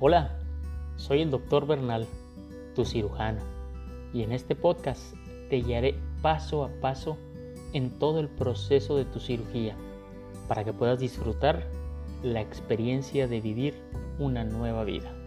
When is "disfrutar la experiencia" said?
11.00-13.26